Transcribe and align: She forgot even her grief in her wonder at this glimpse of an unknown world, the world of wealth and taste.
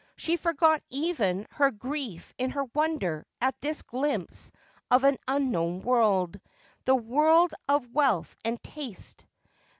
She 0.15 0.35
forgot 0.35 0.81
even 0.89 1.45
her 1.51 1.69
grief 1.69 2.33
in 2.39 2.49
her 2.49 2.63
wonder 2.73 3.23
at 3.39 3.53
this 3.61 3.83
glimpse 3.83 4.51
of 4.89 5.03
an 5.03 5.17
unknown 5.27 5.83
world, 5.83 6.41
the 6.85 6.95
world 6.95 7.53
of 7.69 7.87
wealth 7.93 8.35
and 8.43 8.59
taste. 8.63 9.27